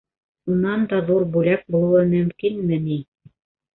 Унан 0.53 0.87
да 0.93 1.01
ҙур 1.11 1.27
бүләк 1.37 1.63
булыуы 1.75 2.03
мөмкинме 2.17 2.81
ни?! 2.89 2.99